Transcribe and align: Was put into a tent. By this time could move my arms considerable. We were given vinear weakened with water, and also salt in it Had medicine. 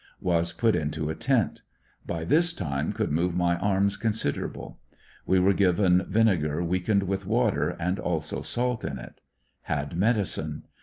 Was 0.19 0.51
put 0.51 0.75
into 0.75 1.11
a 1.11 1.15
tent. 1.15 1.61
By 2.07 2.23
this 2.25 2.53
time 2.53 2.91
could 2.91 3.11
move 3.11 3.35
my 3.35 3.57
arms 3.59 3.97
considerable. 3.97 4.79
We 5.27 5.39
were 5.39 5.53
given 5.53 6.07
vinear 6.09 6.63
weakened 6.65 7.03
with 7.03 7.27
water, 7.27 7.75
and 7.79 7.99
also 7.99 8.41
salt 8.41 8.83
in 8.83 8.97
it 8.97 9.21
Had 9.61 9.95
medicine. 9.95 10.65